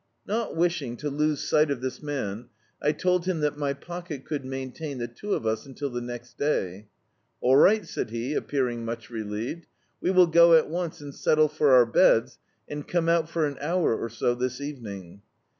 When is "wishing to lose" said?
0.55-1.43